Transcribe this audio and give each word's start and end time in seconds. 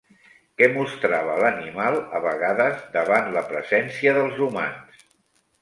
Què 0.61 0.67
mostrava 0.77 1.35
l'animal 1.43 1.99
a 2.19 2.21
vegades 2.25 2.81
davant 2.97 3.31
la 3.37 3.47
presència 3.53 4.15
dels 4.19 4.45
humans? 4.49 5.07